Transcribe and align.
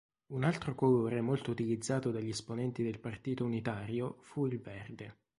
Un 0.29 0.43
altro 0.43 0.73
colore 0.73 1.21
molto 1.21 1.51
utilizzato 1.51 2.09
dagli 2.09 2.29
esponenti 2.29 2.81
del 2.81 2.97
partito 2.99 3.45
unitario 3.45 4.17
fu 4.21 4.47
il 4.47 4.59
verde. 4.59 5.17